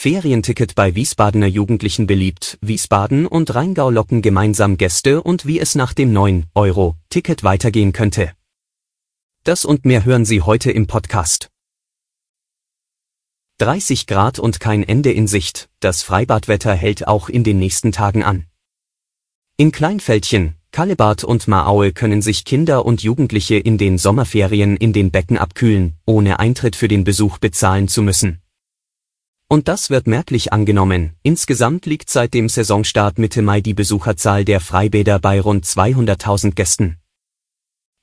Ferienticket 0.00 0.76
bei 0.76 0.94
Wiesbadener 0.94 1.48
Jugendlichen 1.48 2.06
beliebt. 2.06 2.56
Wiesbaden 2.60 3.26
und 3.26 3.52
Rheingau 3.52 3.90
locken 3.90 4.22
gemeinsam 4.22 4.76
Gäste 4.76 5.20
und 5.24 5.44
wie 5.44 5.58
es 5.58 5.74
nach 5.74 5.92
dem 5.92 6.12
9-Euro-Ticket 6.12 7.42
weitergehen 7.42 7.92
könnte. 7.92 8.30
Das 9.42 9.64
und 9.64 9.84
mehr 9.84 10.04
hören 10.04 10.24
Sie 10.24 10.40
heute 10.40 10.70
im 10.70 10.86
Podcast. 10.86 11.48
30 13.58 14.06
Grad 14.06 14.38
und 14.38 14.60
kein 14.60 14.84
Ende 14.84 15.10
in 15.10 15.26
Sicht. 15.26 15.68
Das 15.80 16.04
Freibadwetter 16.04 16.74
hält 16.74 17.08
auch 17.08 17.28
in 17.28 17.42
den 17.42 17.58
nächsten 17.58 17.90
Tagen 17.90 18.22
an. 18.22 18.46
In 19.56 19.72
Kleinfeldchen, 19.72 20.54
Kallebad 20.70 21.24
und 21.24 21.48
Maaue 21.48 21.92
können 21.92 22.22
sich 22.22 22.44
Kinder 22.44 22.86
und 22.86 23.02
Jugendliche 23.02 23.56
in 23.56 23.78
den 23.78 23.98
Sommerferien 23.98 24.76
in 24.76 24.92
den 24.92 25.10
Becken 25.10 25.38
abkühlen, 25.38 25.96
ohne 26.06 26.38
Eintritt 26.38 26.76
für 26.76 26.86
den 26.86 27.02
Besuch 27.02 27.38
bezahlen 27.38 27.88
zu 27.88 28.02
müssen. 28.02 28.40
Und 29.50 29.66
das 29.66 29.88
wird 29.88 30.06
merklich 30.06 30.52
angenommen. 30.52 31.14
Insgesamt 31.22 31.86
liegt 31.86 32.10
seit 32.10 32.34
dem 32.34 32.50
Saisonstart 32.50 33.18
Mitte 33.18 33.40
Mai 33.40 33.62
die 33.62 33.72
Besucherzahl 33.74 34.44
der 34.44 34.60
Freibäder 34.60 35.18
bei 35.18 35.40
rund 35.40 35.64
200.000 35.64 36.54
Gästen. 36.54 36.98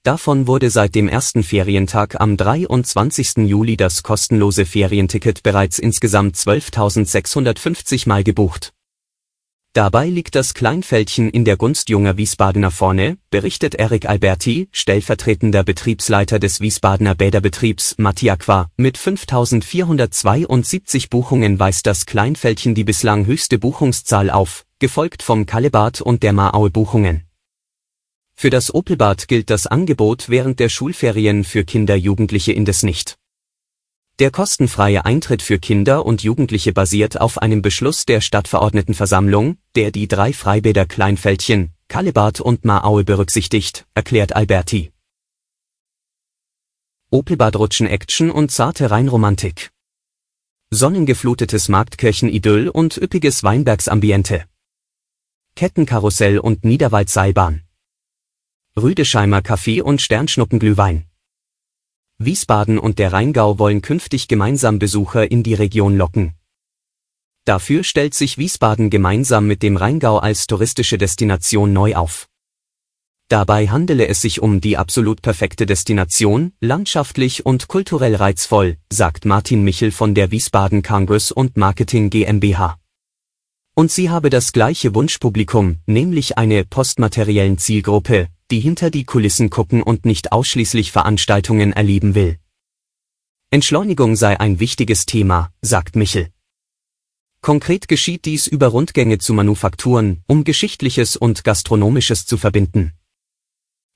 Davon 0.06 0.46
wurde 0.46 0.70
seit 0.70 0.94
dem 0.94 1.08
ersten 1.08 1.42
Ferientag 1.42 2.22
am 2.22 2.38
23. 2.38 3.38
Juli 3.48 3.76
das 3.76 4.04
kostenlose 4.04 4.68
Ferienticket 4.68 5.42
bereits 5.42 5.80
insgesamt 5.80 6.36
12.650 6.36 8.08
Mal 8.08 8.24
gebucht. 8.24 8.75
Dabei 9.76 10.08
liegt 10.08 10.34
das 10.36 10.54
Kleinfeldchen 10.54 11.30
in 11.30 11.44
der 11.44 11.58
Gunst 11.58 11.90
junger 11.90 12.16
Wiesbadener 12.16 12.72
vorne, 12.72 13.18
berichtet 13.30 13.76
Erik 13.76 14.08
Alberti, 14.08 14.70
stellvertretender 14.72 15.66
Betriebsleiter 15.66 16.40
des 16.40 16.62
Wiesbadener 16.62 17.14
Bäderbetriebs 17.14 17.96
Matiaqua. 17.98 18.72
Mit 18.78 18.98
5472 18.98 21.09
Buchungen 21.09 21.59
weist 21.59 21.88
das 21.88 22.06
Kleinfeldchen 22.06 22.73
die 22.73 22.86
bislang 22.86 23.26
höchste 23.26 23.59
Buchungszahl 23.59 24.30
auf, 24.30 24.66
gefolgt 24.80 25.22
vom 25.22 25.46
Kallebad 25.46 26.00
und 26.00 26.23
der 26.23 26.31
Maaue 26.31 26.70
Buchungen. 26.70 27.26
Für 28.34 28.50
das 28.50 28.73
Opelbad 28.73 29.28
gilt 29.28 29.50
das 29.50 29.68
Angebot 29.68 30.30
während 30.30 30.62
der 30.62 30.70
Schulferien 30.70 31.44
für 31.44 31.66
Kinder 31.66 31.98
Jugendliche 31.98 32.53
indes 32.53 32.84
nicht. 32.84 33.18
Der 34.18 34.32
kostenfreie 34.32 35.04
Eintritt 35.04 35.42
für 35.42 35.60
Kinder 35.60 36.06
und 36.06 36.24
Jugendliche 36.24 36.72
basiert 36.72 37.20
auf 37.20 37.42
einem 37.42 37.62
Beschluss 37.62 38.06
der 38.06 38.22
Stadtverordnetenversammlung, 38.22 39.58
der 39.76 39.92
die 39.92 40.08
drei 40.08 40.32
Freibäder 40.32 40.86
Kleinfeldchen, 40.86 41.74
Kallebad 41.90 42.40
und 42.40 42.64
Maaue 42.64 43.04
berücksichtigt, 43.04 43.86
erklärt 43.94 44.34
Alberti. 44.34 44.94
Opelbadrutschen 47.12 47.88
Action 47.88 48.32
und 48.32 48.52
zarte 48.52 48.90
Rheinromantik. 48.90 49.72
Sonnengeflutetes 50.70 51.68
Marktkirchen-Idyll 51.68 52.70
und 52.70 52.96
üppiges 52.96 53.44
Weinbergsambiente. 53.44 54.46
Kettenkarussell 55.56 56.40
und 56.40 56.64
Niederwaldseilbahn. 56.64 57.64
Rüdesheimer 58.78 59.42
Kaffee 59.42 59.82
und 59.82 60.02
Sternschnuppenglühwein. 60.02 61.06
Wiesbaden 62.18 62.80
und 62.80 62.98
der 62.98 63.12
Rheingau 63.12 63.59
wollen 63.59 63.81
künftig 63.81 64.30
gemeinsam 64.30 64.80
Besucher 64.80 65.30
in 65.30 65.44
die 65.44 65.53
Region 65.53 65.98
locken. 65.98 66.34
Dafür 67.44 67.84
stellt 67.84 68.14
sich 68.14 68.38
Wiesbaden 68.38 68.90
gemeinsam 68.90 69.48
mit 69.48 69.62
dem 69.62 69.76
Rheingau 69.76 70.20
als 70.20 70.48
touristische 70.48 70.98
Destination 70.98 71.74
neu 71.74 71.96
auf. 71.96 72.30
Dabei 73.28 73.68
handele 73.68 74.08
es 74.08 74.22
sich 74.22 74.42
um 74.42 74.62
die 74.62 74.78
absolut 74.78 75.22
perfekte 75.22 75.66
Destination, 75.66 76.54
landschaftlich 76.62 77.46
und 77.46 77.68
kulturell 77.68 78.16
reizvoll, 78.16 78.78
sagt 78.90 79.25
Martin 79.25 79.64
Michel 79.64 79.92
von 79.92 80.16
der 80.16 80.31
Wiesbaden 80.31 80.84
Congress 80.84 81.31
und 81.31 81.58
Marketing 81.58 82.09
GmbH. 82.09 82.80
Und 83.78 83.91
sie 83.91 84.09
habe 84.09 84.30
das 84.30 84.53
gleiche 84.53 84.96
Wunschpublikum, 84.96 85.80
nämlich 85.86 86.38
eine 86.38 86.63
postmateriellen 86.63 87.58
Zielgruppe, 87.58 88.30
die 88.50 88.62
hinter 88.62 88.90
die 88.90 89.03
Kulissen 89.03 89.50
gucken 89.50 89.84
und 89.84 90.06
nicht 90.06 90.31
ausschließlich 90.31 90.94
Veranstaltungen 90.94 91.74
erleben 91.74 92.16
will. 92.16 92.40
Entschleunigung 93.52 94.16
sei 94.16 94.40
ein 94.40 94.62
wichtiges 94.62 95.06
Thema, 95.06 95.52
sagt 95.62 95.97
Michel. 95.97 96.30
Konkret 97.41 97.88
geschieht 97.88 98.25
dies 98.25 98.47
über 98.47 98.68
Rundgänge 98.68 99.18
zu 99.18 99.34
Manufakturen, 99.34 100.24
um 100.25 100.46
Geschichtliches 100.46 101.18
und 101.18 101.44
Gastronomisches 101.44 102.25
zu 102.25 102.38
verbinden. 102.38 102.94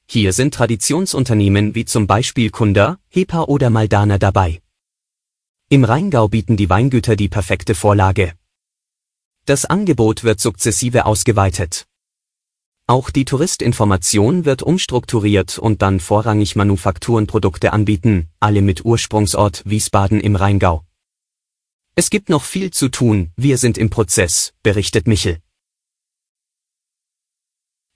Hier 0.07 0.33
sind 0.33 0.53
Traditionsunternehmen 0.53 1.73
wie 1.73 1.85
zum 1.85 2.05
Beispiel 2.05 2.49
Kunda, 2.49 2.99
Hepa 3.09 3.43
oder 3.43 3.69
Maldana 3.69 4.17
dabei. 4.17 4.61
Im 5.69 5.83
Rheingau 5.83 6.27
bieten 6.27 6.57
die 6.57 6.69
Weingüter 6.69 7.15
die 7.15 7.29
perfekte 7.29 7.75
Vorlage. 7.75 8.33
Das 9.49 9.65
Angebot 9.65 10.23
wird 10.23 10.39
sukzessive 10.39 11.07
ausgeweitet. 11.07 11.87
Auch 12.85 13.09
die 13.09 13.25
Touristinformation 13.25 14.45
wird 14.45 14.61
umstrukturiert 14.61 15.57
und 15.57 15.81
dann 15.81 15.99
vorrangig 15.99 16.55
Manufakturenprodukte 16.55 17.73
anbieten, 17.73 18.29
alle 18.39 18.61
mit 18.61 18.85
Ursprungsort 18.85 19.63
Wiesbaden 19.65 20.21
im 20.21 20.35
Rheingau. 20.35 20.85
Es 21.95 22.11
gibt 22.11 22.29
noch 22.29 22.43
viel 22.43 22.69
zu 22.69 22.89
tun, 22.89 23.31
wir 23.37 23.57
sind 23.57 23.79
im 23.79 23.89
Prozess, 23.89 24.53
berichtet 24.61 25.07
Michel. 25.07 25.39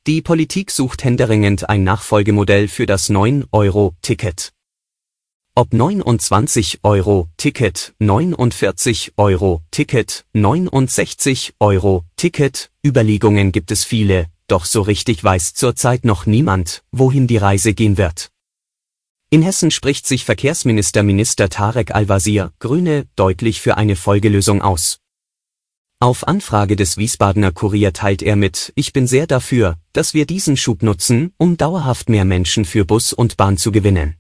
Die 0.08 0.24
Politik 0.24 0.72
sucht 0.72 1.04
händeringend 1.04 1.70
ein 1.70 1.84
Nachfolgemodell 1.84 2.68
für 2.68 2.88
das 2.88 3.12
9-Euro-Ticket. 3.12 4.53
Ob 5.56 5.72
29 5.72 6.80
Euro 6.82 7.30
Ticket, 7.38 7.94
49 8.00 9.14
Euro 9.18 9.62
Ticket, 9.70 10.26
69 10.34 11.54
Euro 11.60 12.06
Ticket, 12.16 12.72
Überlegungen 12.84 13.52
gibt 13.52 13.70
es 13.70 13.84
viele, 13.84 14.26
doch 14.48 14.66
so 14.66 14.82
richtig 14.82 15.24
weiß 15.24 15.54
zurzeit 15.54 16.06
noch 16.06 16.26
niemand, 16.26 16.82
wohin 16.92 17.28
die 17.28 17.38
Reise 17.38 17.76
gehen 17.76 18.00
wird. 18.00 18.32
In 19.30 19.44
Hessen 19.44 19.70
spricht 19.70 20.08
sich 20.08 20.26
Verkehrsminister 20.26 21.04
Minister 21.04 21.50
Tarek 21.50 21.94
Al-Wazir, 21.94 22.52
Grüne, 22.58 23.06
deutlich 23.16 23.62
für 23.62 23.78
eine 23.78 23.96
Folgelösung 23.96 24.64
aus. 24.64 25.02
Auf 26.00 26.28
Anfrage 26.28 26.76
des 26.76 26.98
Wiesbadener 26.98 27.52
Kurier 27.52 27.94
teilt 27.94 28.24
er 28.24 28.36
mit, 28.36 28.74
ich 28.74 28.92
bin 28.92 29.06
sehr 29.06 29.28
dafür, 29.28 29.78
dass 29.94 30.16
wir 30.16 30.26
diesen 30.26 30.58
Schub 30.58 30.82
nutzen, 30.82 31.32
um 31.38 31.58
dauerhaft 31.58 32.10
mehr 32.10 32.26
Menschen 32.26 32.66
für 32.66 32.86
Bus 32.86 33.14
und 33.14 33.38
Bahn 33.38 33.58
zu 33.58 33.72
gewinnen. 33.72 34.16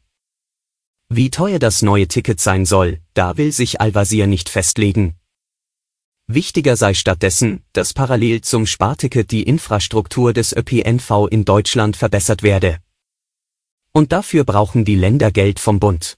Wie 1.16 1.30
teuer 1.30 1.60
das 1.60 1.82
neue 1.82 2.08
Ticket 2.08 2.40
sein 2.40 2.66
soll, 2.66 3.00
da 3.14 3.38
will 3.38 3.52
sich 3.52 3.80
Al-Wazir 3.80 4.26
nicht 4.26 4.50
festlegen, 4.50 5.16
Wichtiger 6.28 6.78
sei 6.78 6.94
stattdessen, 6.94 7.66
dass 7.74 7.94
parallel 7.94 8.40
zum 8.42 8.66
Sparticket 8.66 9.30
die 9.32 9.44
Infrastruktur 9.44 10.32
des 10.32 10.56
ÖPNV 10.56 11.28
in 11.30 11.44
Deutschland 11.44 11.98
verbessert 11.98 12.44
werde. 12.44 12.78
Und 13.92 14.14
dafür 14.14 14.46
brauchen 14.46 14.86
die 14.86 14.96
Länder 14.96 15.32
Geld 15.32 15.60
vom 15.60 15.82
Bund. 15.82 16.18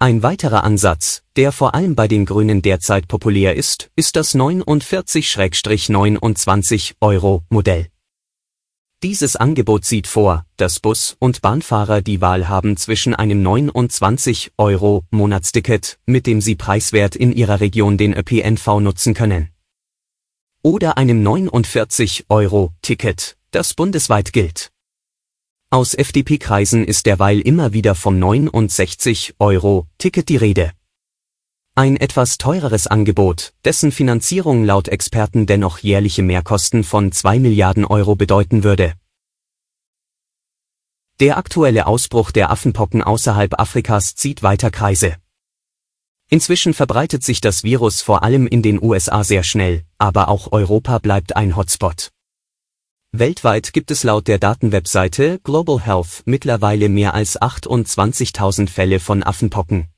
Ein 0.00 0.24
weiterer 0.24 0.64
Ansatz, 0.64 1.22
der 1.36 1.52
vor 1.52 1.76
allem 1.76 1.94
bei 1.94 2.08
den 2.08 2.26
Grünen 2.26 2.60
derzeit 2.60 3.06
populär 3.06 3.54
ist, 3.54 3.92
ist 3.94 4.16
das 4.16 4.34
49-29 4.34 6.94
Euro 7.00 7.44
Modell. 7.48 7.93
Dieses 9.04 9.36
Angebot 9.36 9.84
sieht 9.84 10.06
vor, 10.06 10.46
dass 10.56 10.80
Bus- 10.80 11.14
und 11.18 11.42
Bahnfahrer 11.42 12.00
die 12.00 12.22
Wahl 12.22 12.48
haben 12.48 12.78
zwischen 12.78 13.14
einem 13.14 13.42
29 13.42 14.52
Euro 14.56 15.04
Monatsticket, 15.10 15.98
mit 16.06 16.26
dem 16.26 16.40
sie 16.40 16.54
preiswert 16.54 17.14
in 17.14 17.30
ihrer 17.30 17.60
Region 17.60 17.98
den 17.98 18.14
ÖPNV 18.14 18.80
nutzen 18.80 19.12
können. 19.12 19.50
Oder 20.62 20.96
einem 20.96 21.22
49 21.22 22.24
Euro 22.30 22.72
Ticket, 22.80 23.36
das 23.50 23.74
bundesweit 23.74 24.32
gilt. 24.32 24.70
Aus 25.68 25.92
FDP-Kreisen 25.92 26.82
ist 26.82 27.04
derweil 27.04 27.40
immer 27.40 27.74
wieder 27.74 27.94
vom 27.94 28.18
69 28.18 29.34
Euro 29.38 29.86
Ticket 29.98 30.30
die 30.30 30.38
Rede. 30.38 30.72
Ein 31.76 31.96
etwas 31.96 32.38
teureres 32.38 32.86
Angebot, 32.86 33.52
dessen 33.64 33.90
Finanzierung 33.90 34.62
laut 34.62 34.86
Experten 34.86 35.44
dennoch 35.44 35.78
jährliche 35.78 36.22
Mehrkosten 36.22 36.84
von 36.84 37.10
2 37.10 37.40
Milliarden 37.40 37.84
Euro 37.84 38.14
bedeuten 38.14 38.62
würde. 38.62 38.94
Der 41.18 41.36
aktuelle 41.36 41.88
Ausbruch 41.88 42.30
der 42.30 42.52
Affenpocken 42.52 43.02
außerhalb 43.02 43.58
Afrikas 43.58 44.14
zieht 44.14 44.44
weiter 44.44 44.70
Kreise. 44.70 45.16
Inzwischen 46.30 46.74
verbreitet 46.74 47.24
sich 47.24 47.40
das 47.40 47.64
Virus 47.64 48.02
vor 48.02 48.22
allem 48.22 48.46
in 48.46 48.62
den 48.62 48.80
USA 48.80 49.24
sehr 49.24 49.42
schnell, 49.42 49.82
aber 49.98 50.28
auch 50.28 50.52
Europa 50.52 50.98
bleibt 50.98 51.34
ein 51.34 51.56
Hotspot. 51.56 52.10
Weltweit 53.10 53.72
gibt 53.72 53.90
es 53.90 54.04
laut 54.04 54.28
der 54.28 54.38
Datenwebseite 54.38 55.40
Global 55.42 55.80
Health 55.80 56.22
mittlerweile 56.24 56.88
mehr 56.88 57.14
als 57.14 57.36
28.000 57.40 58.68
Fälle 58.68 59.00
von 59.00 59.24
Affenpocken. 59.24 59.88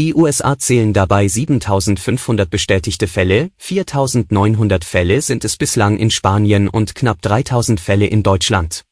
Die 0.00 0.14
USA 0.14 0.58
zählen 0.58 0.94
dabei 0.94 1.26
7.500 1.26 2.46
bestätigte 2.46 3.06
Fälle, 3.06 3.50
4.900 3.60 4.82
Fälle 4.82 5.20
sind 5.20 5.44
es 5.44 5.58
bislang 5.58 5.98
in 5.98 6.10
Spanien 6.10 6.70
und 6.70 6.94
knapp 6.94 7.18
3.000 7.20 7.78
Fälle 7.78 8.06
in 8.06 8.22
Deutschland. 8.22 8.86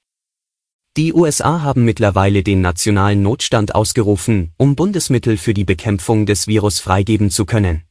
Die 0.99 1.15
USA 1.15 1.63
haben 1.63 1.87
mittlerweile 1.87 2.43
den 2.43 2.61
nationalen 2.61 3.23
Notstand 3.23 3.75
ausgerufen, 3.75 4.53
um 4.59 4.77
Bundesmittel 4.77 5.39
für 5.39 5.55
die 5.55 5.65
Bekämpfung 5.65 6.27
des 6.27 6.47
Virus 6.47 6.79
freigeben 6.79 7.31
zu 7.31 7.47
können. 7.47 7.85